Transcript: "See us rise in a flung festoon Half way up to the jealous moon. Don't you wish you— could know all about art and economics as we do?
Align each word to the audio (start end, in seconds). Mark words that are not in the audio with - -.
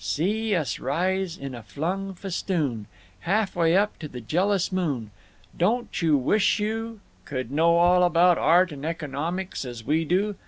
"See 0.03 0.55
us 0.55 0.79
rise 0.79 1.37
in 1.37 1.53
a 1.53 1.61
flung 1.61 2.15
festoon 2.15 2.87
Half 3.19 3.55
way 3.55 3.77
up 3.77 3.99
to 3.99 4.07
the 4.07 4.19
jealous 4.19 4.71
moon. 4.71 5.11
Don't 5.55 6.01
you 6.01 6.17
wish 6.17 6.57
you— 6.59 7.01
could 7.23 7.51
know 7.51 7.75
all 7.75 8.01
about 8.03 8.39
art 8.39 8.71
and 8.71 8.83
economics 8.83 9.63
as 9.63 9.83
we 9.83 10.03
do? 10.03 10.37